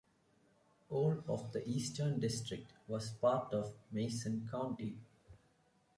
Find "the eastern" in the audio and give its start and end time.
1.51-2.19